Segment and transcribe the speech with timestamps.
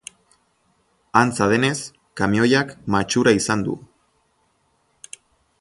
[1.21, 1.75] Antza denez,
[2.21, 3.79] kamioiak matxura izan du.